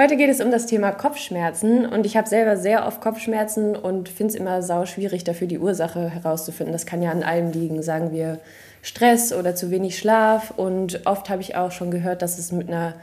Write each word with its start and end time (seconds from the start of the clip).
Heute 0.00 0.16
geht 0.16 0.30
es 0.30 0.40
um 0.40 0.52
das 0.52 0.66
Thema 0.66 0.92
Kopfschmerzen 0.92 1.84
und 1.84 2.06
ich 2.06 2.16
habe 2.16 2.28
selber 2.28 2.56
sehr 2.56 2.86
oft 2.86 3.00
Kopfschmerzen 3.00 3.74
und 3.74 4.08
finde 4.08 4.32
es 4.32 4.38
immer 4.38 4.62
sau 4.62 4.86
schwierig 4.86 5.24
dafür 5.24 5.48
die 5.48 5.58
Ursache 5.58 6.08
herauszufinden. 6.08 6.72
Das 6.72 6.86
kann 6.86 7.02
ja 7.02 7.10
an 7.10 7.24
allem 7.24 7.50
liegen, 7.50 7.82
sagen 7.82 8.12
wir 8.12 8.38
Stress 8.80 9.32
oder 9.32 9.56
zu 9.56 9.72
wenig 9.72 9.98
Schlaf 9.98 10.52
und 10.56 11.04
oft 11.04 11.28
habe 11.28 11.42
ich 11.42 11.56
auch 11.56 11.72
schon 11.72 11.90
gehört, 11.90 12.22
dass 12.22 12.38
es 12.38 12.52
mit 12.52 12.68
einer 12.68 12.94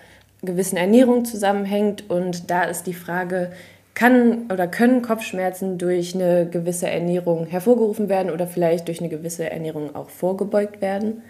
gewissen 0.41 0.77
Ernährung 0.77 1.26
zusammenhängt 1.26 2.09
und 2.09 2.49
da 2.49 2.63
ist 2.63 2.88
die 2.88 2.94
Frage, 2.94 3.52
kann 3.93 4.49
oder 4.49 4.66
können 4.66 5.02
Kopfschmerzen 5.02 5.77
durch 5.77 6.16
eine 6.16 6.48
gewisse 6.49 6.90
Ernährung 6.90 7.46
hervorgerufen 7.46 8.07
werden 8.07 8.32
oder 8.32 8.48
vielleicht 8.48 8.88
durch 8.88 9.02
eine 9.02 9.09
gewisse 9.09 9.49
Ernährung 9.49 9.93
auch 9.98 10.09
vorgebeugt 10.09 10.80
werden? 10.80 11.23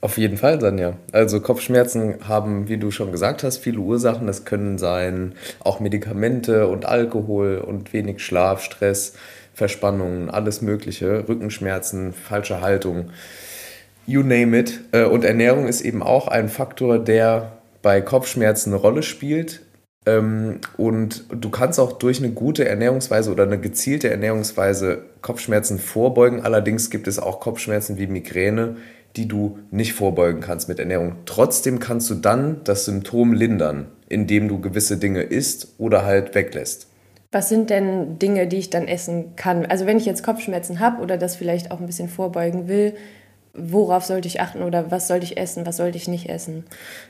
Auf 0.00 0.18
jeden 0.18 0.36
Fall, 0.36 0.60
Sanja. 0.60 0.96
Also 1.12 1.40
Kopfschmerzen 1.40 2.28
haben, 2.28 2.68
wie 2.68 2.76
du 2.76 2.90
schon 2.90 3.12
gesagt 3.12 3.42
hast, 3.42 3.58
viele 3.58 3.78
Ursachen. 3.78 4.26
Das 4.26 4.44
können 4.44 4.78
sein 4.78 5.34
auch 5.60 5.80
Medikamente 5.80 6.66
und 6.66 6.84
Alkohol 6.84 7.58
und 7.58 7.92
wenig 7.92 8.24
Schlaf, 8.24 8.62
Stress, 8.62 9.14
Verspannungen, 9.54 10.28
alles 10.28 10.60
Mögliche, 10.60 11.26
Rückenschmerzen, 11.28 12.12
falsche 12.12 12.60
Haltung, 12.60 13.10
you 14.06 14.22
name 14.22 14.58
it. 14.58 14.80
Äh, 14.92 15.04
und 15.04 15.24
Ernährung 15.24 15.66
ist 15.66 15.80
eben 15.80 16.02
auch 16.02 16.28
ein 16.28 16.48
Faktor, 16.48 16.98
der 16.98 17.52
bei 17.80 18.00
Kopfschmerzen 18.00 18.72
eine 18.72 18.80
Rolle 18.82 19.02
spielt. 19.02 19.62
Ähm, 20.04 20.60
und 20.76 21.24
du 21.30 21.50
kannst 21.50 21.80
auch 21.80 21.92
durch 21.92 22.18
eine 22.18 22.30
gute 22.30 22.68
Ernährungsweise 22.68 23.32
oder 23.32 23.44
eine 23.44 23.58
gezielte 23.58 24.10
Ernährungsweise 24.10 25.04
Kopfschmerzen 25.22 25.78
vorbeugen. 25.78 26.42
Allerdings 26.42 26.90
gibt 26.90 27.08
es 27.08 27.18
auch 27.18 27.40
Kopfschmerzen 27.40 27.98
wie 27.98 28.06
Migräne, 28.06 28.76
die 29.16 29.26
du 29.28 29.58
nicht 29.70 29.94
vorbeugen 29.94 30.40
kannst 30.40 30.68
mit 30.68 30.78
Ernährung. 30.78 31.16
Trotzdem 31.24 31.78
kannst 31.78 32.10
du 32.10 32.14
dann 32.14 32.60
das 32.64 32.84
Symptom 32.84 33.32
lindern, 33.32 33.88
indem 34.08 34.48
du 34.48 34.60
gewisse 34.60 34.98
Dinge 34.98 35.22
isst 35.22 35.74
oder 35.78 36.04
halt 36.04 36.34
weglässt. 36.34 36.88
Was 37.32 37.48
sind 37.48 37.70
denn 37.70 38.18
Dinge, 38.18 38.46
die 38.46 38.56
ich 38.56 38.70
dann 38.70 38.88
essen 38.88 39.36
kann? 39.36 39.66
Also 39.66 39.86
wenn 39.86 39.98
ich 39.98 40.06
jetzt 40.06 40.22
Kopfschmerzen 40.22 40.80
habe 40.80 41.02
oder 41.02 41.16
das 41.16 41.36
vielleicht 41.36 41.70
auch 41.70 41.80
ein 41.80 41.86
bisschen 41.86 42.08
vorbeugen 42.08 42.68
will, 42.68 42.94
worauf 43.52 44.04
sollte 44.04 44.28
ich 44.28 44.40
achten 44.40 44.62
oder 44.62 44.90
was 44.90 45.08
sollte 45.08 45.24
ich 45.24 45.36
essen, 45.36 45.66
was 45.66 45.78
sollte 45.78 45.96
ich 45.96 46.08
nicht 46.08 46.28
essen? 46.28 46.64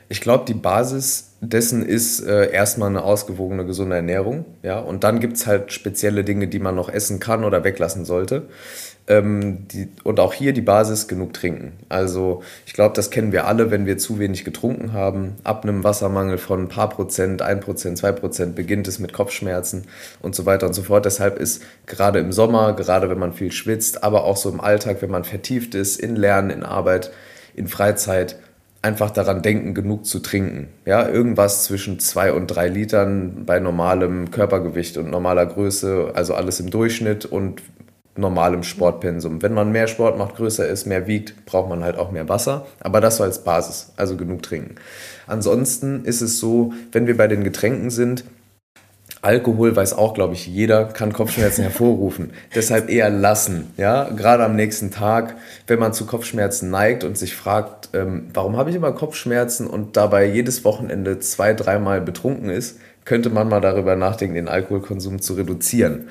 Ich 0.09 0.21
glaube, 0.21 0.45
die 0.45 0.53
Basis 0.53 1.36
dessen 1.39 1.85
ist 1.85 2.19
äh, 2.21 2.51
erstmal 2.51 2.89
eine 2.89 3.03
ausgewogene, 3.03 3.65
gesunde 3.65 3.95
Ernährung. 3.95 4.45
Ja? 4.63 4.79
Und 4.79 5.03
dann 5.03 5.19
gibt 5.19 5.37
es 5.37 5.45
halt 5.45 5.71
spezielle 5.71 6.23
Dinge, 6.23 6.47
die 6.47 6.59
man 6.59 6.75
noch 6.75 6.89
essen 6.89 7.19
kann 7.19 7.43
oder 7.43 7.63
weglassen 7.63 8.05
sollte. 8.05 8.47
Ähm, 9.09 9.67
die, 9.67 9.87
und 10.03 10.19
auch 10.19 10.33
hier 10.33 10.51
die 10.51 10.61
Basis 10.61 11.07
genug 11.07 11.33
trinken. 11.33 11.73
Also 11.89 12.41
ich 12.65 12.73
glaube, 12.73 12.95
das 12.95 13.11
kennen 13.11 13.31
wir 13.31 13.45
alle, 13.45 13.71
wenn 13.71 13.85
wir 13.85 13.97
zu 13.97 14.19
wenig 14.19 14.45
getrunken 14.45 14.93
haben. 14.93 15.35
Ab 15.43 15.63
einem 15.63 15.83
Wassermangel 15.83 16.39
von 16.39 16.63
ein 16.63 16.69
paar 16.69 16.89
Prozent, 16.89 17.41
ein 17.41 17.59
Prozent, 17.59 17.99
zwei 17.99 18.11
Prozent 18.11 18.55
beginnt 18.55 18.87
es 18.87 18.99
mit 18.99 19.13
Kopfschmerzen 19.13 19.85
und 20.21 20.35
so 20.35 20.45
weiter 20.45 20.65
und 20.65 20.73
so 20.73 20.83
fort. 20.83 21.05
Deshalb 21.05 21.39
ist 21.39 21.61
gerade 21.85 22.19
im 22.19 22.33
Sommer, 22.33 22.73
gerade 22.73 23.09
wenn 23.09 23.19
man 23.19 23.33
viel 23.33 23.51
schwitzt, 23.51 24.03
aber 24.03 24.25
auch 24.25 24.37
so 24.37 24.49
im 24.49 24.59
Alltag, 24.59 25.01
wenn 25.01 25.11
man 25.11 25.23
vertieft 25.23 25.75
ist, 25.75 25.99
in 25.99 26.15
Lernen, 26.15 26.49
in 26.49 26.63
Arbeit, 26.63 27.11
in 27.55 27.67
Freizeit, 27.67 28.37
einfach 28.81 29.11
daran 29.11 29.41
denken, 29.41 29.73
genug 29.73 30.05
zu 30.05 30.19
trinken. 30.19 30.69
Ja, 30.85 31.07
irgendwas 31.07 31.63
zwischen 31.63 31.99
zwei 31.99 32.31
und 32.31 32.47
drei 32.47 32.67
Litern 32.67 33.43
bei 33.45 33.59
normalem 33.59 34.31
Körpergewicht 34.31 34.97
und 34.97 35.09
normaler 35.09 35.45
Größe, 35.45 36.11
also 36.13 36.33
alles 36.33 36.59
im 36.59 36.69
Durchschnitt 36.69 37.25
und 37.25 37.61
normalem 38.17 38.63
Sportpensum. 38.63 39.41
Wenn 39.41 39.53
man 39.53 39.71
mehr 39.71 39.87
Sport 39.87 40.17
macht, 40.17 40.35
größer 40.35 40.67
ist, 40.67 40.85
mehr 40.85 41.07
wiegt, 41.07 41.45
braucht 41.45 41.69
man 41.69 41.83
halt 41.83 41.97
auch 41.97 42.11
mehr 42.11 42.27
Wasser. 42.29 42.65
Aber 42.79 43.01
das 43.01 43.17
so 43.17 43.23
als 43.23 43.43
Basis, 43.43 43.93
also 43.95 44.17
genug 44.17 44.43
trinken. 44.43 44.75
Ansonsten 45.27 46.03
ist 46.03 46.21
es 46.21 46.39
so, 46.39 46.73
wenn 46.91 47.07
wir 47.07 47.17
bei 47.17 47.27
den 47.27 47.43
Getränken 47.43 47.89
sind, 47.89 48.23
Alkohol 49.27 49.75
weiß 49.75 49.91
auch, 49.91 50.13
glaube 50.13 50.35
ich, 50.35 50.47
jeder, 50.47 50.85
kann 50.85 51.11
Kopfschmerzen 51.11 51.61
hervorrufen. 51.61 52.31
Deshalb 52.55 52.89
eher 52.89 53.09
lassen. 53.09 53.73
Ja, 53.75 54.05
gerade 54.05 54.45
am 54.45 54.55
nächsten 54.55 54.89
Tag, 54.89 55.35
wenn 55.67 55.79
man 55.79 55.91
zu 55.91 56.05
Kopfschmerzen 56.05 56.69
neigt 56.69 57.03
und 57.03 57.17
sich 57.17 57.35
fragt, 57.35 57.89
ähm, 57.91 58.27
warum 58.33 58.55
habe 58.55 58.69
ich 58.69 58.77
immer 58.77 58.93
Kopfschmerzen 58.93 59.67
und 59.67 59.97
dabei 59.97 60.27
jedes 60.27 60.63
Wochenende 60.63 61.19
zwei, 61.19 61.53
dreimal 61.53 61.99
betrunken 61.99 62.49
ist, 62.49 62.79
könnte 63.03 63.29
man 63.29 63.49
mal 63.49 63.59
darüber 63.59 63.97
nachdenken, 63.97 64.35
den 64.35 64.47
Alkoholkonsum 64.47 65.21
zu 65.21 65.33
reduzieren. 65.33 66.07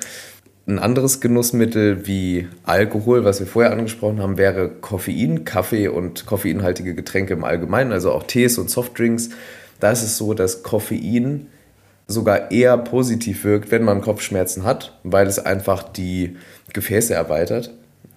Ein 0.67 0.77
anderes 0.77 1.19
Genussmittel 1.19 2.05
wie 2.05 2.47
Alkohol, 2.65 3.25
was 3.25 3.39
wir 3.39 3.47
vorher 3.47 3.71
angesprochen 3.71 4.21
haben, 4.21 4.37
wäre 4.37 4.69
Koffein, 4.69 5.43
Kaffee 5.43 5.87
und 5.87 6.27
koffeinhaltige 6.27 6.93
Getränke 6.93 7.33
im 7.33 7.43
Allgemeinen, 7.43 7.93
also 7.93 8.11
auch 8.11 8.27
Tees 8.27 8.59
und 8.59 8.69
Softdrinks. 8.69 9.31
Da 9.79 9.89
ist 9.89 10.03
es 10.03 10.17
so, 10.17 10.35
dass 10.35 10.61
Koffein 10.61 11.47
sogar 12.07 12.51
eher 12.51 12.77
positiv 12.77 13.43
wirkt, 13.43 13.71
wenn 13.71 13.83
man 13.83 14.01
Kopfschmerzen 14.01 14.63
hat, 14.63 14.97
weil 15.03 15.27
es 15.27 15.39
einfach 15.39 15.83
die 15.83 16.37
Gefäße 16.73 17.13
erweitert 17.13 17.73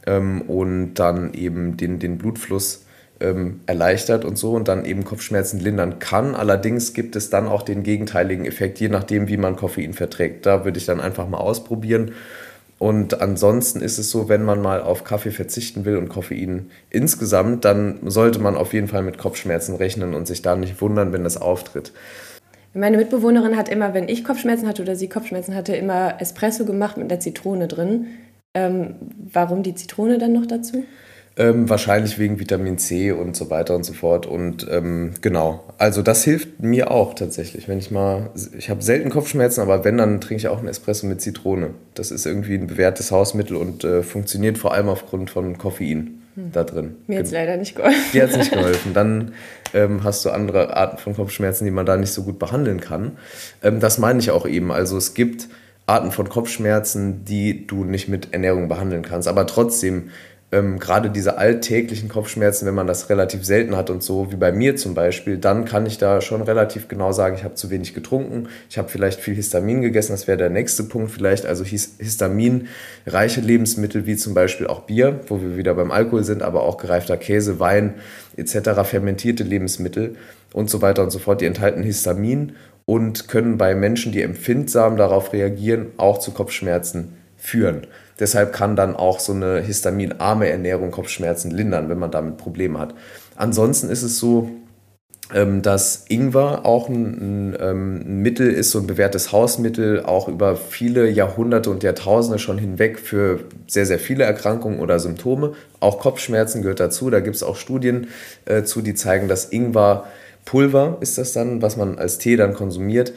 ähm, 0.06 0.42
und 0.42 0.94
dann 0.94 1.34
eben 1.34 1.76
den, 1.76 1.98
den 1.98 2.16
Blutfluss 2.16 2.84
ähm, 3.20 3.60
erleichtert 3.66 4.24
und 4.24 4.38
so 4.38 4.52
und 4.52 4.68
dann 4.68 4.84
eben 4.84 5.04
Kopfschmerzen 5.04 5.60
lindern 5.60 5.98
kann. 5.98 6.34
Allerdings 6.34 6.94
gibt 6.94 7.16
es 7.16 7.30
dann 7.30 7.48
auch 7.48 7.62
den 7.62 7.82
gegenteiligen 7.82 8.46
Effekt, 8.46 8.80
je 8.80 8.88
nachdem, 8.88 9.28
wie 9.28 9.36
man 9.36 9.56
Koffein 9.56 9.92
verträgt. 9.92 10.46
Da 10.46 10.64
würde 10.64 10.78
ich 10.78 10.86
dann 10.86 11.00
einfach 11.00 11.28
mal 11.28 11.38
ausprobieren. 11.38 12.12
Und 12.78 13.20
ansonsten 13.20 13.82
ist 13.82 13.98
es 13.98 14.10
so, 14.10 14.30
wenn 14.30 14.42
man 14.42 14.62
mal 14.62 14.80
auf 14.80 15.04
Kaffee 15.04 15.32
verzichten 15.32 15.84
will 15.84 15.98
und 15.98 16.08
Koffein 16.08 16.70
insgesamt, 16.88 17.66
dann 17.66 17.98
sollte 18.06 18.38
man 18.38 18.56
auf 18.56 18.72
jeden 18.72 18.88
Fall 18.88 19.02
mit 19.02 19.18
Kopfschmerzen 19.18 19.74
rechnen 19.74 20.14
und 20.14 20.26
sich 20.26 20.40
da 20.40 20.56
nicht 20.56 20.80
wundern, 20.80 21.12
wenn 21.12 21.24
das 21.24 21.36
auftritt. 21.36 21.92
Meine 22.72 22.96
Mitbewohnerin 22.96 23.56
hat 23.56 23.68
immer, 23.68 23.94
wenn 23.94 24.08
ich 24.08 24.24
Kopfschmerzen 24.24 24.68
hatte 24.68 24.82
oder 24.82 24.94
sie 24.94 25.08
Kopfschmerzen 25.08 25.54
hatte, 25.54 25.74
immer 25.74 26.20
Espresso 26.20 26.64
gemacht 26.64 26.96
mit 26.96 27.10
der 27.10 27.20
Zitrone 27.20 27.66
drin. 27.66 28.06
Ähm, 28.54 28.94
warum 29.32 29.62
die 29.62 29.74
Zitrone 29.74 30.18
dann 30.18 30.32
noch 30.32 30.46
dazu? 30.46 30.84
Ähm, 31.36 31.68
wahrscheinlich 31.68 32.18
wegen 32.18 32.38
Vitamin 32.38 32.78
C 32.78 33.12
und 33.12 33.36
so 33.36 33.50
weiter 33.50 33.74
und 33.74 33.84
so 33.84 33.92
fort. 33.92 34.26
Und 34.26 34.66
ähm, 34.70 35.14
genau, 35.20 35.64
also 35.78 36.02
das 36.02 36.22
hilft 36.22 36.60
mir 36.60 36.90
auch 36.90 37.14
tatsächlich. 37.14 37.66
Wenn 37.66 37.78
ich 37.78 37.90
mal, 37.90 38.30
ich 38.56 38.68
habe 38.68 38.82
selten 38.82 39.10
Kopfschmerzen, 39.10 39.60
aber 39.60 39.84
wenn, 39.84 39.98
dann 39.98 40.20
trinke 40.20 40.40
ich 40.40 40.48
auch 40.48 40.58
einen 40.58 40.68
Espresso 40.68 41.06
mit 41.06 41.20
Zitrone. 41.20 41.70
Das 41.94 42.10
ist 42.10 42.26
irgendwie 42.26 42.54
ein 42.54 42.66
bewährtes 42.66 43.10
Hausmittel 43.10 43.56
und 43.56 43.84
äh, 43.84 44.02
funktioniert 44.02 44.58
vor 44.58 44.74
allem 44.74 44.88
aufgrund 44.88 45.30
von 45.30 45.56
Koffein. 45.56 46.19
Da 46.36 46.64
drin. 46.64 46.96
Mir 47.06 47.18
hat 47.18 47.26
es 47.26 47.32
leider 47.32 47.56
nicht 47.56 47.74
geholfen. 47.74 48.12
Dir 48.12 48.22
hat 48.22 48.30
es 48.30 48.36
nicht 48.36 48.52
geholfen. 48.52 48.94
Dann 48.94 49.34
ähm, 49.74 50.04
hast 50.04 50.24
du 50.24 50.30
andere 50.30 50.76
Arten 50.76 50.98
von 50.98 51.14
Kopfschmerzen, 51.14 51.64
die 51.64 51.70
man 51.70 51.86
da 51.86 51.96
nicht 51.96 52.12
so 52.12 52.22
gut 52.22 52.38
behandeln 52.38 52.80
kann. 52.80 53.18
Ähm, 53.62 53.80
das 53.80 53.98
meine 53.98 54.18
ich 54.20 54.30
auch 54.30 54.46
eben. 54.46 54.72
Also 54.72 54.96
es 54.96 55.14
gibt 55.14 55.48
Arten 55.86 56.12
von 56.12 56.28
Kopfschmerzen, 56.28 57.24
die 57.24 57.66
du 57.66 57.84
nicht 57.84 58.08
mit 58.08 58.32
Ernährung 58.32 58.68
behandeln 58.68 59.02
kannst. 59.02 59.28
Aber 59.28 59.46
trotzdem 59.46 60.10
ähm, 60.52 60.80
gerade 60.80 61.10
diese 61.10 61.38
alltäglichen 61.38 62.08
Kopfschmerzen, 62.08 62.66
wenn 62.66 62.74
man 62.74 62.88
das 62.88 63.08
relativ 63.08 63.44
selten 63.44 63.76
hat 63.76 63.88
und 63.88 64.02
so, 64.02 64.32
wie 64.32 64.36
bei 64.36 64.50
mir 64.50 64.74
zum 64.74 64.94
Beispiel, 64.94 65.38
dann 65.38 65.64
kann 65.64 65.86
ich 65.86 65.98
da 65.98 66.20
schon 66.20 66.42
relativ 66.42 66.88
genau 66.88 67.12
sagen, 67.12 67.36
ich 67.36 67.44
habe 67.44 67.54
zu 67.54 67.70
wenig 67.70 67.94
getrunken, 67.94 68.48
ich 68.68 68.76
habe 68.76 68.88
vielleicht 68.88 69.20
viel 69.20 69.34
Histamin 69.34 69.80
gegessen, 69.80 70.12
das 70.12 70.26
wäre 70.26 70.38
der 70.38 70.50
nächste 70.50 70.82
Punkt 70.82 71.12
vielleicht, 71.12 71.46
also 71.46 71.64
histaminreiche 71.64 73.40
Lebensmittel 73.40 74.06
wie 74.06 74.16
zum 74.16 74.34
Beispiel 74.34 74.66
auch 74.66 74.80
Bier, 74.80 75.20
wo 75.28 75.40
wir 75.40 75.56
wieder 75.56 75.74
beim 75.74 75.92
Alkohol 75.92 76.24
sind, 76.24 76.42
aber 76.42 76.64
auch 76.64 76.78
gereifter 76.78 77.16
Käse, 77.16 77.60
Wein 77.60 77.94
etc., 78.36 78.82
fermentierte 78.82 79.44
Lebensmittel 79.44 80.16
und 80.52 80.68
so 80.68 80.82
weiter 80.82 81.04
und 81.04 81.10
so 81.10 81.20
fort, 81.20 81.40
die 81.40 81.46
enthalten 81.46 81.84
Histamin 81.84 82.56
und 82.86 83.28
können 83.28 83.56
bei 83.56 83.76
Menschen, 83.76 84.10
die 84.10 84.22
empfindsam 84.22 84.96
darauf 84.96 85.32
reagieren, 85.32 85.92
auch 85.96 86.18
zu 86.18 86.32
Kopfschmerzen 86.32 87.19
führen. 87.40 87.86
Deshalb 88.18 88.52
kann 88.52 88.76
dann 88.76 88.94
auch 88.94 89.18
so 89.18 89.32
eine 89.32 89.60
histaminarme 89.60 90.48
Ernährung 90.48 90.90
Kopfschmerzen 90.90 91.50
lindern, 91.50 91.88
wenn 91.88 91.98
man 91.98 92.10
damit 92.10 92.36
Probleme 92.36 92.78
hat. 92.78 92.94
Ansonsten 93.34 93.88
ist 93.88 94.02
es 94.02 94.18
so, 94.18 94.50
ähm, 95.32 95.62
dass 95.62 96.04
Ingwer 96.08 96.66
auch 96.66 96.88
ein, 96.88 97.56
ähm, 97.58 98.02
ein, 98.04 98.16
Mittel 98.18 98.50
ist, 98.50 98.72
so 98.72 98.80
ein 98.80 98.86
bewährtes 98.86 99.32
Hausmittel, 99.32 100.04
auch 100.04 100.28
über 100.28 100.56
viele 100.56 101.08
Jahrhunderte 101.08 101.70
und 101.70 101.82
Jahrtausende 101.82 102.38
schon 102.38 102.58
hinweg 102.58 102.98
für 102.98 103.40
sehr, 103.66 103.86
sehr 103.86 103.98
viele 103.98 104.24
Erkrankungen 104.24 104.80
oder 104.80 104.98
Symptome. 104.98 105.52
Auch 105.78 106.00
Kopfschmerzen 106.00 106.62
gehört 106.62 106.80
dazu. 106.80 107.10
Da 107.10 107.20
gibt 107.20 107.36
es 107.36 107.42
auch 107.42 107.56
Studien 107.56 108.08
äh, 108.44 108.64
zu, 108.64 108.82
die 108.82 108.94
zeigen, 108.94 109.28
dass 109.28 109.46
Ingwer 109.46 110.04
Pulver 110.44 110.96
ist 111.00 111.18
das 111.18 111.32
dann, 111.32 111.62
was 111.62 111.76
man 111.76 111.98
als 111.98 112.18
Tee 112.18 112.36
dann 112.36 112.54
konsumiert, 112.54 113.12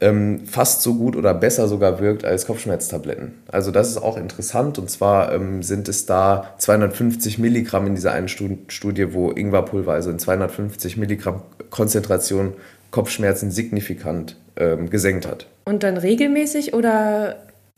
ähm, 0.00 0.46
fast 0.46 0.82
so 0.82 0.94
gut 0.94 1.16
oder 1.16 1.34
besser 1.34 1.68
sogar 1.68 2.00
wirkt 2.00 2.24
als 2.24 2.46
Kopfschmerztabletten. 2.46 3.34
Also 3.50 3.70
das 3.70 3.90
ist 3.90 3.98
auch 3.98 4.16
interessant 4.16 4.78
und 4.78 4.90
zwar 4.90 5.32
ähm, 5.32 5.62
sind 5.62 5.88
es 5.88 6.06
da 6.06 6.54
250 6.58 7.38
Milligramm 7.38 7.86
in 7.86 7.94
dieser 7.94 8.12
einen 8.12 8.28
Studie, 8.28 9.12
wo 9.12 9.30
Ingwerpulver, 9.30 9.92
also 9.92 10.10
in 10.10 10.18
250 10.18 10.96
Milligramm 10.96 11.42
Konzentration 11.70 12.54
Kopfschmerzen 12.90 13.50
signifikant 13.50 14.36
ähm, 14.56 14.90
gesenkt 14.90 15.26
hat. 15.26 15.46
Und 15.64 15.82
dann 15.82 15.96
regelmäßig 15.96 16.74
oder 16.74 17.36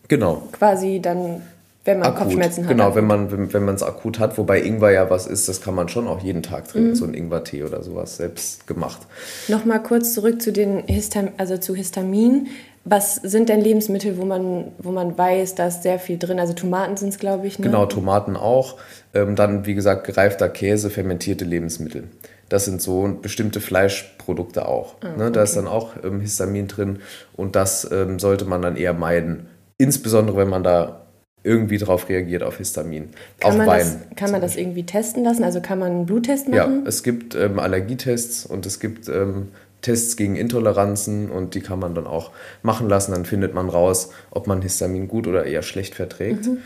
genau. 0.08 0.48
quasi 0.52 1.00
dann 1.02 1.42
wenn 1.84 1.98
man 1.98 2.08
akut. 2.08 2.22
Kopfschmerzen 2.22 2.64
hat. 2.64 2.70
Genau, 2.70 2.94
wenn 2.94 3.06
man 3.06 3.32
wenn, 3.32 3.52
wenn 3.52 3.74
es 3.74 3.82
akut 3.82 4.18
hat, 4.18 4.38
wobei 4.38 4.62
Ingwer 4.62 4.90
ja 4.90 5.10
was 5.10 5.26
ist, 5.26 5.48
das 5.48 5.60
kann 5.60 5.74
man 5.74 5.88
schon 5.88 6.06
auch 6.06 6.22
jeden 6.22 6.42
Tag 6.42 6.68
trinken, 6.68 6.90
mhm. 6.90 6.94
so 6.94 7.04
ein 7.04 7.14
Ingwertee 7.14 7.64
oder 7.64 7.82
sowas 7.82 8.16
selbst 8.16 8.66
gemacht. 8.66 9.00
Nochmal 9.48 9.82
kurz 9.82 10.14
zurück 10.14 10.40
zu 10.40 10.52
den 10.52 10.84
Histam 10.86 11.28
also 11.38 11.56
zu 11.58 11.74
Histamin. 11.74 12.48
Was 12.84 13.14
sind 13.14 13.48
denn 13.48 13.60
Lebensmittel, 13.60 14.18
wo 14.18 14.24
man, 14.24 14.72
wo 14.78 14.90
man 14.90 15.16
weiß, 15.16 15.54
da 15.54 15.68
ist 15.68 15.84
sehr 15.84 16.00
viel 16.00 16.18
drin? 16.18 16.40
Also 16.40 16.52
Tomaten 16.52 16.96
sind 16.96 17.10
es, 17.10 17.18
glaube 17.18 17.46
ich. 17.46 17.60
Ne? 17.60 17.66
Genau, 17.66 17.86
Tomaten 17.86 18.36
auch. 18.36 18.76
Ähm, 19.14 19.36
dann, 19.36 19.66
wie 19.66 19.74
gesagt, 19.74 20.04
gereifter 20.04 20.48
Käse, 20.48 20.90
fermentierte 20.90 21.44
Lebensmittel. 21.44 22.08
Das 22.48 22.64
sind 22.64 22.82
so 22.82 23.18
bestimmte 23.22 23.60
Fleischprodukte 23.60 24.66
auch. 24.66 24.96
Oh, 25.04 25.16
ne? 25.16 25.30
Da 25.30 25.44
ist 25.44 25.56
dann 25.56 25.68
auch 25.68 25.92
ähm, 26.02 26.20
Histamin 26.20 26.66
drin 26.66 26.98
und 27.34 27.54
das 27.54 27.88
ähm, 27.92 28.18
sollte 28.18 28.46
man 28.46 28.62
dann 28.62 28.76
eher 28.76 28.94
meiden. 28.94 29.46
Insbesondere, 29.78 30.36
wenn 30.36 30.48
man 30.48 30.64
da 30.64 31.01
irgendwie 31.44 31.78
darauf 31.78 32.08
reagiert 32.08 32.42
auf 32.42 32.58
Histamin. 32.58 33.10
Kann, 33.40 33.56
man 33.56 33.66
das, 33.66 33.96
kann 34.16 34.30
man 34.30 34.40
das 34.40 34.56
irgendwie 34.56 34.84
testen 34.84 35.24
lassen? 35.24 35.42
Also 35.44 35.60
kann 35.60 35.78
man 35.78 35.90
einen 35.90 36.06
Bluttest 36.06 36.48
machen? 36.48 36.82
Ja, 36.82 36.88
es 36.88 37.02
gibt 37.02 37.34
ähm, 37.34 37.58
Allergietests 37.58 38.46
und 38.46 38.64
es 38.64 38.78
gibt 38.78 39.08
ähm, 39.08 39.48
Tests 39.80 40.16
gegen 40.16 40.36
Intoleranzen 40.36 41.30
und 41.30 41.54
die 41.54 41.60
kann 41.60 41.80
man 41.80 41.94
dann 41.94 42.06
auch 42.06 42.30
machen 42.62 42.88
lassen. 42.88 43.12
Dann 43.12 43.24
findet 43.24 43.54
man 43.54 43.68
raus, 43.68 44.10
ob 44.30 44.46
man 44.46 44.62
Histamin 44.62 45.08
gut 45.08 45.26
oder 45.26 45.44
eher 45.44 45.62
schlecht 45.62 45.94
verträgt. 45.96 46.46
Mhm. 46.46 46.58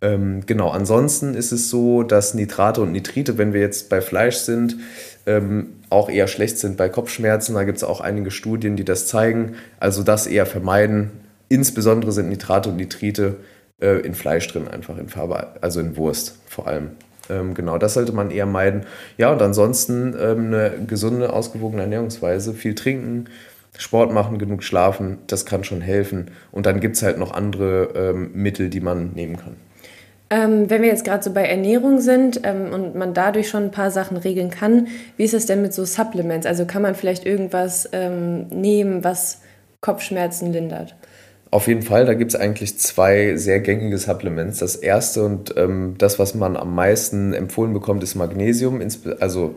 Ähm, 0.00 0.42
genau, 0.46 0.68
ansonsten 0.68 1.34
ist 1.34 1.50
es 1.50 1.70
so, 1.70 2.02
dass 2.02 2.34
Nitrate 2.34 2.82
und 2.82 2.92
Nitrite, 2.92 3.36
wenn 3.36 3.52
wir 3.52 3.60
jetzt 3.60 3.88
bei 3.88 4.00
Fleisch 4.00 4.36
sind, 4.36 4.76
ähm, 5.26 5.74
auch 5.90 6.08
eher 6.08 6.28
schlecht 6.28 6.58
sind 6.58 6.76
bei 6.76 6.88
Kopfschmerzen. 6.88 7.54
Da 7.54 7.64
gibt 7.64 7.78
es 7.78 7.84
auch 7.84 8.00
einige 8.00 8.30
Studien, 8.30 8.76
die 8.76 8.84
das 8.84 9.06
zeigen. 9.06 9.54
Also 9.80 10.02
das 10.02 10.26
eher 10.26 10.46
vermeiden. 10.46 11.10
Insbesondere 11.48 12.12
sind 12.12 12.28
Nitrate 12.28 12.68
und 12.68 12.76
Nitrite 12.76 13.36
äh, 13.80 14.00
in 14.00 14.14
Fleisch 14.14 14.48
drin, 14.48 14.68
einfach 14.68 14.98
in 14.98 15.08
Farbe, 15.08 15.54
also 15.60 15.80
in 15.80 15.96
Wurst 15.96 16.38
vor 16.46 16.66
allem. 16.66 16.90
Ähm, 17.30 17.54
genau, 17.54 17.78
das 17.78 17.94
sollte 17.94 18.12
man 18.12 18.30
eher 18.30 18.46
meiden. 18.46 18.86
Ja, 19.16 19.32
und 19.32 19.42
ansonsten 19.42 20.14
ähm, 20.18 20.46
eine 20.46 20.72
gesunde, 20.86 21.32
ausgewogene 21.32 21.82
Ernährungsweise, 21.82 22.54
viel 22.54 22.74
trinken, 22.74 23.26
Sport 23.76 24.12
machen, 24.12 24.38
genug 24.38 24.64
schlafen, 24.64 25.18
das 25.26 25.46
kann 25.46 25.62
schon 25.62 25.80
helfen. 25.80 26.30
Und 26.50 26.66
dann 26.66 26.80
gibt 26.80 26.96
es 26.96 27.02
halt 27.02 27.18
noch 27.18 27.32
andere 27.32 27.90
ähm, 27.94 28.30
Mittel, 28.34 28.70
die 28.70 28.80
man 28.80 29.12
nehmen 29.12 29.36
kann. 29.36 29.56
Ähm, 30.30 30.68
wenn 30.68 30.82
wir 30.82 30.88
jetzt 30.88 31.04
gerade 31.04 31.22
so 31.22 31.32
bei 31.32 31.44
Ernährung 31.44 32.00
sind 32.00 32.40
ähm, 32.44 32.72
und 32.72 32.94
man 32.94 33.14
dadurch 33.14 33.48
schon 33.48 33.64
ein 33.64 33.70
paar 33.70 33.90
Sachen 33.90 34.16
regeln 34.18 34.50
kann, 34.50 34.88
wie 35.16 35.24
ist 35.24 35.32
es 35.32 35.46
denn 35.46 35.62
mit 35.62 35.72
so 35.72 35.84
Supplements? 35.84 36.46
Also 36.46 36.66
kann 36.66 36.82
man 36.82 36.94
vielleicht 36.94 37.24
irgendwas 37.24 37.88
ähm, 37.92 38.48
nehmen, 38.48 39.04
was 39.04 39.40
Kopfschmerzen 39.80 40.52
lindert? 40.52 40.96
Auf 41.50 41.66
jeden 41.66 41.82
Fall, 41.82 42.04
da 42.04 42.12
gibt 42.12 42.34
es 42.34 42.40
eigentlich 42.40 42.78
zwei 42.78 43.36
sehr 43.36 43.60
gängige 43.60 43.96
Supplements. 43.96 44.58
Das 44.58 44.76
erste 44.76 45.24
und 45.24 45.54
ähm, 45.56 45.94
das, 45.96 46.18
was 46.18 46.34
man 46.34 46.56
am 46.56 46.74
meisten 46.74 47.32
empfohlen 47.32 47.72
bekommt, 47.72 48.02
ist 48.02 48.14
Magnesium. 48.16 48.82
Also 49.20 49.54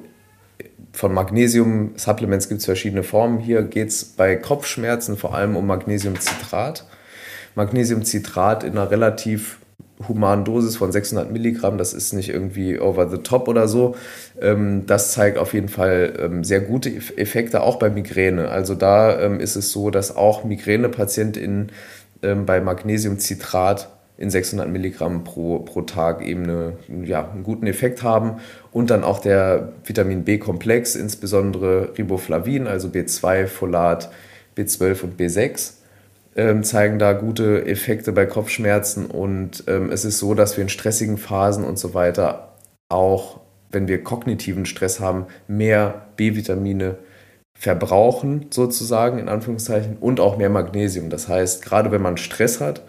von 0.94 1.14
Magnesium-Supplements 1.14 2.48
gibt 2.50 2.60
es 2.60 2.66
verschiedene 2.66 3.04
Formen. 3.04 3.40
Hier 3.40 3.64
geht 3.64 3.90
es 3.90 4.06
bei 4.06 4.36
Kopfschmerzen 4.38 5.18
vor 5.18 5.36
allem 5.36 5.56
um 5.56 5.68
Magnesiumcitrat. 5.68 6.86
Magnesiumcitrat 7.56 8.64
in 8.64 8.72
einer 8.72 8.90
relativ 8.90 9.60
humanen 10.07 10.45
Dosis 10.45 10.77
von 10.77 10.92
600 10.92 11.31
Milligramm, 11.31 11.77
das 11.77 11.94
ist 11.94 12.13
nicht 12.13 12.30
irgendwie 12.30 12.80
over 12.80 13.09
the 13.09 13.18
top 13.18 13.48
oder 13.48 13.68
so. 13.68 13.95
Ähm, 14.42 14.86
das 14.88 15.13
zeigt 15.13 15.38
auf 15.38 15.53
jeden 15.53 15.69
Fall 15.69 16.13
ähm, 16.19 16.44
sehr 16.44 16.62
gute 16.62 16.89
Effekte, 16.89 17.62
auch 17.62 17.77
bei 17.80 17.89
Migräne. 17.89 18.50
Also 18.50 18.75
da 18.75 19.19
ähm, 19.19 19.39
ist 19.39 19.56
es 19.56 19.71
so, 19.71 19.89
dass 19.89 20.15
auch 20.15 20.44
Migränepatientinnen 20.44 21.71
bei 22.45 22.62
Magnesiumcitrat 22.62 23.89
in 24.21 24.30
600 24.30 24.69
Milligramm 24.69 25.24
pro, 25.24 25.57
pro 25.59 25.81
Tag 25.81 26.24
eben 26.24 26.44
eine, 26.44 26.74
ja, 27.04 27.27
einen 27.31 27.42
guten 27.42 27.65
Effekt 27.65 28.04
haben. 28.04 28.39
Und 28.71 28.92
dann 28.92 29.04
auch 29.04 29.18
der 29.18 29.74
Vitamin 29.83 30.24
B-Komplex, 30.24 30.95
insbesondere 30.95 31.97
Riboflavin, 31.97 32.68
also 32.68 32.89
B2, 32.89 33.47
Folat, 33.47 34.12
B12 34.56 35.01
und 35.01 35.19
B6 35.19 35.81
ähm, 36.36 36.63
zeigen 36.63 37.00
da 37.00 37.13
gute 37.13 37.66
Effekte 37.66 38.12
bei 38.12 38.25
Kopfschmerzen 38.25 39.06
und 39.06 39.63
ähm, 39.68 39.92
es 39.92 40.06
ist 40.06 40.19
so, 40.19 40.33
dass 40.33 40.57
wir 40.57 40.63
in 40.63 40.69
stressigen 40.69 41.18
Phasen 41.18 41.63
und 41.63 41.78
so 41.78 41.94
weiter 41.94 42.56
auch, 42.89 43.39
wenn 43.69 43.88
wir 43.88 44.04
kognitiven 44.04 44.66
Stress 44.66 45.00
haben, 45.00 45.25
mehr 45.48 46.07
B-Vitamine 46.18 46.98
verbrauchen, 47.54 48.48
sozusagen, 48.50 49.19
in 49.19 49.30
Anführungszeichen, 49.30 49.98
und 49.98 50.19
auch 50.19 50.38
mehr 50.38 50.50
Magnesium. 50.50 51.10
Das 51.10 51.28
heißt, 51.28 51.63
gerade 51.63 51.92
wenn 51.92 52.01
man 52.01 52.18
Stress 52.18 52.60
hat, 52.60 52.81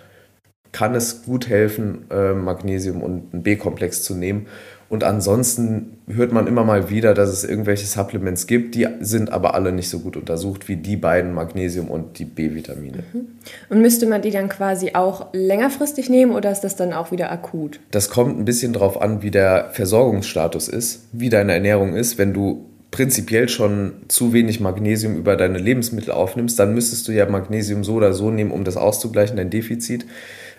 kann 0.73 0.95
es 0.95 1.23
gut 1.25 1.49
helfen, 1.49 2.07
äh, 2.11 2.33
Magnesium 2.33 3.03
und 3.03 3.33
einen 3.33 3.43
B-Komplex 3.43 4.03
zu 4.03 4.15
nehmen. 4.15 4.47
Und 4.89 5.05
ansonsten 5.05 5.97
hört 6.07 6.33
man 6.33 6.47
immer 6.47 6.65
mal 6.65 6.91
wieder, 6.91 7.15
dass 7.15 7.31
es 7.31 7.45
irgendwelche 7.45 7.87
Supplements 7.87 8.47
gibt, 8.47 8.75
die 8.75 8.87
sind 9.01 9.33
aber 9.33 9.55
alle 9.55 9.73
nicht 9.73 9.89
so 9.89 10.01
gut 10.01 10.19
untersucht 10.19 10.69
wie 10.69 10.77
die 10.77 10.97
beiden 10.97 11.33
Magnesium 11.33 11.89
und 11.89 12.19
die 12.19 12.27
B-Vitamine. 12.27 13.03
Mhm. 13.13 13.27
Und 13.71 13.81
müsste 13.81 14.07
man 14.07 14.21
die 14.21 14.31
dann 14.31 14.51
quasi 14.51 14.91
auch 14.93 15.29
längerfristig 15.33 16.11
nehmen 16.11 16.33
oder 16.33 16.53
ist 16.53 16.61
das 16.61 16.77
dann 16.77 16.93
auch 16.93 17.11
wieder 17.11 17.33
akut? 17.33 17.81
Das 17.91 18.11
kommt 18.11 18.39
ein 18.39 18.45
bisschen 18.45 18.75
darauf 18.75 19.01
an, 19.01 19.23
wie 19.23 19.31
der 19.31 19.71
Versorgungsstatus 19.73 20.69
ist, 20.69 21.07
wie 21.13 21.31
deine 21.31 21.55
Ernährung 21.55 21.97
ist. 21.97 22.19
Wenn 22.19 22.35
du 22.35 22.67
prinzipiell 22.91 23.49
schon 23.49 23.95
zu 24.09 24.35
wenig 24.35 24.61
Magnesium 24.61 25.17
über 25.17 25.37
deine 25.37 25.57
Lebensmittel 25.57 26.13
aufnimmst, 26.13 26.59
dann 26.59 26.75
müsstest 26.75 27.09
du 27.09 27.13
ja 27.13 27.25
Magnesium 27.27 27.83
so 27.83 27.95
oder 27.95 28.13
so 28.13 28.31
nehmen, 28.31 28.51
um 28.51 28.63
das 28.63 28.77
auszugleichen, 28.77 29.39
dein 29.39 29.49
Defizit. 29.49 30.05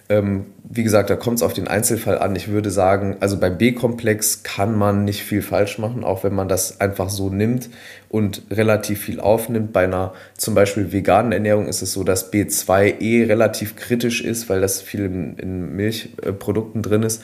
Ähm, 0.09 0.47
wie 0.63 0.83
gesagt, 0.83 1.09
da 1.09 1.15
kommt 1.15 1.37
es 1.37 1.43
auf 1.43 1.53
den 1.53 1.67
Einzelfall 1.67 2.17
an. 2.17 2.35
Ich 2.35 2.47
würde 2.49 2.71
sagen, 2.71 3.17
also 3.19 3.37
beim 3.37 3.57
B-Komplex 3.57 4.43
kann 4.43 4.77
man 4.77 5.05
nicht 5.05 5.23
viel 5.23 5.41
falsch 5.41 5.77
machen, 5.77 6.03
auch 6.03 6.23
wenn 6.23 6.33
man 6.33 6.47
das 6.47 6.81
einfach 6.81 7.09
so 7.09 7.29
nimmt 7.29 7.69
und 8.09 8.41
relativ 8.51 9.01
viel 9.01 9.19
aufnimmt. 9.19 9.71
Bei 9.71 9.83
einer 9.85 10.13
zum 10.37 10.55
Beispiel 10.55 10.91
veganen 10.91 11.31
Ernährung 11.31 11.67
ist 11.67 11.81
es 11.81 11.93
so, 11.93 12.03
dass 12.03 12.33
B2 12.33 12.99
eh 13.01 13.23
relativ 13.25 13.75
kritisch 13.75 14.21
ist, 14.21 14.49
weil 14.49 14.61
das 14.61 14.81
viel 14.81 15.05
in, 15.05 15.37
in 15.37 15.75
Milchprodukten 15.75 16.81
drin 16.81 17.03
ist. 17.03 17.21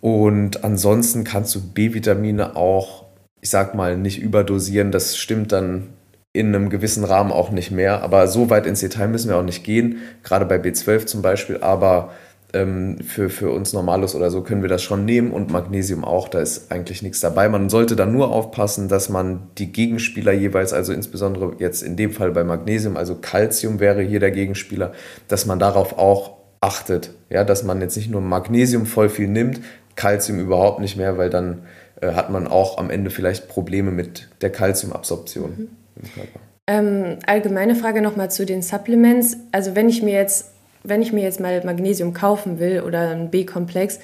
Und 0.00 0.64
ansonsten 0.64 1.24
kannst 1.24 1.54
du 1.54 1.60
B-Vitamine 1.60 2.56
auch, 2.56 3.06
ich 3.40 3.50
sag 3.50 3.74
mal, 3.74 3.96
nicht 3.96 4.20
überdosieren. 4.20 4.90
Das 4.90 5.16
stimmt 5.16 5.52
dann 5.52 5.88
in 6.32 6.54
einem 6.54 6.70
gewissen 6.70 7.04
Rahmen 7.04 7.30
auch 7.30 7.50
nicht 7.50 7.70
mehr. 7.70 8.02
Aber 8.02 8.26
so 8.26 8.50
weit 8.50 8.66
ins 8.66 8.80
Detail 8.80 9.08
müssen 9.08 9.28
wir 9.28 9.36
auch 9.36 9.44
nicht 9.44 9.64
gehen, 9.64 9.98
gerade 10.22 10.46
bei 10.46 10.56
B12 10.56 11.06
zum 11.06 11.22
Beispiel. 11.22 11.58
Aber 11.60 12.10
ähm, 12.54 12.98
für, 13.00 13.28
für 13.28 13.50
uns 13.50 13.72
Normalos 13.72 14.14
oder 14.14 14.30
so 14.30 14.42
können 14.42 14.62
wir 14.62 14.68
das 14.68 14.82
schon 14.82 15.04
nehmen 15.04 15.30
und 15.30 15.50
Magnesium 15.50 16.04
auch, 16.04 16.28
da 16.28 16.40
ist 16.40 16.72
eigentlich 16.72 17.02
nichts 17.02 17.20
dabei. 17.20 17.48
Man 17.48 17.68
sollte 17.68 17.96
dann 17.96 18.12
nur 18.12 18.30
aufpassen, 18.30 18.88
dass 18.88 19.08
man 19.08 19.48
die 19.58 19.72
Gegenspieler 19.72 20.32
jeweils, 20.32 20.72
also 20.72 20.92
insbesondere 20.92 21.54
jetzt 21.58 21.82
in 21.82 21.96
dem 21.96 22.12
Fall 22.12 22.30
bei 22.30 22.44
Magnesium, 22.44 22.96
also 22.96 23.14
Calcium 23.16 23.80
wäre 23.80 24.02
hier 24.02 24.20
der 24.20 24.30
Gegenspieler, 24.30 24.92
dass 25.28 25.46
man 25.46 25.58
darauf 25.58 25.98
auch 25.98 26.38
achtet. 26.60 27.10
Ja, 27.28 27.44
dass 27.44 27.62
man 27.62 27.80
jetzt 27.80 27.96
nicht 27.96 28.10
nur 28.10 28.20
Magnesium 28.20 28.86
voll 28.86 29.08
viel 29.08 29.28
nimmt, 29.28 29.60
Calcium 29.96 30.38
überhaupt 30.38 30.80
nicht 30.80 30.96
mehr, 30.96 31.18
weil 31.18 31.28
dann 31.28 31.62
äh, 32.00 32.12
hat 32.12 32.30
man 32.30 32.46
auch 32.46 32.78
am 32.78 32.88
Ende 32.88 33.10
vielleicht 33.10 33.48
Probleme 33.48 33.90
mit 33.90 34.28
der 34.40 34.50
Calciumabsorption. 34.50 35.50
Mhm 35.50 35.81
im 35.96 36.12
Körper. 36.12 36.40
Ähm, 36.66 37.18
allgemeine 37.26 37.74
Frage 37.74 38.02
nochmal 38.02 38.30
zu 38.30 38.46
den 38.46 38.62
Supplements. 38.62 39.36
Also 39.50 39.74
wenn 39.74 39.88
ich 39.88 40.02
mir 40.02 40.14
jetzt, 40.14 40.52
wenn 40.84 41.02
ich 41.02 41.12
mir 41.12 41.22
jetzt 41.22 41.40
mal 41.40 41.62
Magnesium 41.64 42.12
kaufen 42.12 42.58
will 42.58 42.82
oder 42.82 43.10
ein 43.10 43.30
B-Komplex, 43.30 43.98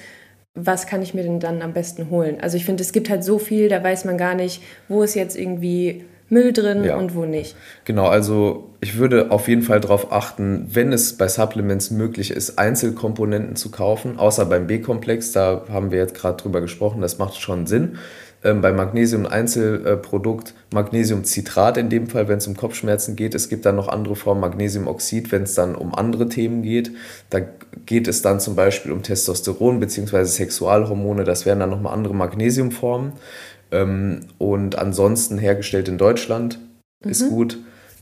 was 0.55 0.87
kann 0.87 1.01
ich 1.01 1.13
mir 1.13 1.23
denn 1.23 1.39
dann 1.39 1.61
am 1.61 1.73
besten 1.73 2.09
holen? 2.09 2.37
Also 2.41 2.57
ich 2.57 2.65
finde, 2.65 2.83
es 2.83 2.91
gibt 2.91 3.09
halt 3.09 3.23
so 3.23 3.39
viel, 3.39 3.69
da 3.69 3.83
weiß 3.83 4.05
man 4.05 4.17
gar 4.17 4.35
nicht, 4.35 4.61
wo 4.87 5.03
ist 5.03 5.15
jetzt 5.15 5.37
irgendwie 5.37 6.03
Müll 6.27 6.53
drin 6.53 6.83
ja. 6.83 6.97
und 6.97 7.15
wo 7.15 7.25
nicht. 7.25 7.55
Genau, 7.85 8.07
also 8.07 8.69
ich 8.81 8.97
würde 8.97 9.31
auf 9.31 9.47
jeden 9.47 9.63
Fall 9.63 9.79
darauf 9.79 10.11
achten, 10.11 10.67
wenn 10.69 10.93
es 10.93 11.17
bei 11.17 11.27
Supplements 11.27 11.91
möglich 11.91 12.31
ist, 12.31 12.59
Einzelkomponenten 12.59 13.55
zu 13.55 13.71
kaufen, 13.71 14.19
außer 14.19 14.45
beim 14.45 14.67
B-Komplex, 14.67 15.31
da 15.31 15.63
haben 15.69 15.91
wir 15.91 15.97
jetzt 15.97 16.13
gerade 16.13 16.37
drüber 16.37 16.61
gesprochen, 16.61 17.01
das 17.01 17.17
macht 17.17 17.39
schon 17.39 17.65
Sinn 17.65 17.97
ähm, 18.43 18.61
bei 18.61 18.71
Magnesium 18.71 19.25
ein 19.25 19.31
Einzelprodukt, 19.31 20.53
Magnesiumcitrat 20.73 21.77
in 21.77 21.89
dem 21.89 22.07
Fall, 22.07 22.27
wenn 22.27 22.37
es 22.37 22.47
um 22.47 22.55
Kopfschmerzen 22.55 23.15
geht. 23.15 23.35
Es 23.35 23.49
gibt 23.49 23.65
dann 23.65 23.75
noch 23.75 23.89
andere 23.89 24.15
Formen, 24.15 24.41
Magnesiumoxid, 24.41 25.31
wenn 25.31 25.43
es 25.43 25.55
dann 25.55 25.75
um 25.75 25.93
andere 25.93 26.29
Themen 26.29 26.61
geht. 26.61 26.91
Da 27.29 27.39
geht 27.85 28.07
es 28.07 28.21
dann 28.21 28.39
zum 28.39 28.55
Beispiel 28.55 28.91
um 28.91 29.03
Testosteron 29.03 29.79
bzw. 29.79 30.23
Sexualhormone. 30.23 31.25
Das 31.25 31.45
wären 31.45 31.59
dann 31.59 31.69
nochmal 31.69 31.93
andere 31.93 32.15
Magnesiumformen. 32.15 33.13
Ähm, 33.71 34.21
und 34.37 34.77
ansonsten 34.77 35.37
hergestellt 35.37 35.89
in 35.89 35.97
Deutschland 35.97 36.59
mhm. 37.03 37.11
ist 37.11 37.29
gut. 37.29 37.57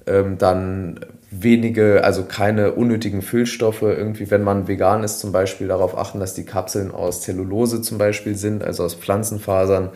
Ähm, 0.06 0.38
dann 0.38 1.00
wenige, 1.32 2.04
also 2.04 2.24
keine 2.24 2.74
unnötigen 2.74 3.22
Füllstoffe. 3.22 3.82
Irgendwie, 3.82 4.30
wenn 4.30 4.44
man 4.44 4.68
vegan 4.68 5.04
ist, 5.04 5.20
zum 5.20 5.32
Beispiel 5.32 5.68
darauf 5.68 5.98
achten, 5.98 6.20
dass 6.20 6.36
die 6.36 6.46
Kapseln 6.46 6.92
aus 6.92 7.22
Zellulose 7.22 7.82
zum 7.82 7.98
Beispiel 7.98 8.36
sind, 8.36 8.64
also 8.64 8.84
aus 8.84 8.94
Pflanzenfasern. 8.94 9.90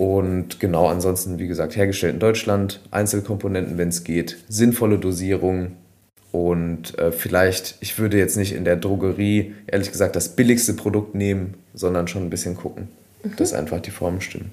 Und 0.00 0.60
genau, 0.60 0.86
ansonsten, 0.86 1.38
wie 1.38 1.46
gesagt, 1.46 1.76
hergestellt 1.76 2.14
in 2.14 2.20
Deutschland, 2.20 2.80
Einzelkomponenten, 2.90 3.76
wenn 3.76 3.90
es 3.90 4.02
geht, 4.02 4.38
sinnvolle 4.48 4.98
Dosierung. 4.98 5.72
Und 6.32 6.98
äh, 6.98 7.12
vielleicht, 7.12 7.76
ich 7.80 7.98
würde 7.98 8.16
jetzt 8.16 8.38
nicht 8.38 8.54
in 8.54 8.64
der 8.64 8.76
Drogerie, 8.76 9.52
ehrlich 9.66 9.92
gesagt, 9.92 10.16
das 10.16 10.30
billigste 10.30 10.72
Produkt 10.72 11.14
nehmen, 11.14 11.52
sondern 11.74 12.08
schon 12.08 12.22
ein 12.22 12.30
bisschen 12.30 12.56
gucken, 12.56 12.88
mhm. 13.22 13.36
dass 13.36 13.52
einfach 13.52 13.78
die 13.80 13.90
Formen 13.90 14.22
stimmen. 14.22 14.52